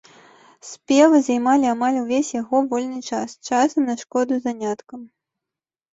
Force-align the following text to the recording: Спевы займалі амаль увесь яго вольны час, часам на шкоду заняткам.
Спевы 0.69 1.19
займалі 1.27 1.67
амаль 1.73 1.99
увесь 2.03 2.33
яго 2.41 2.63
вольны 2.71 2.99
час, 3.13 3.29
часам 3.51 3.81
на 3.91 3.95
шкоду 4.03 4.33
заняткам. 4.47 4.99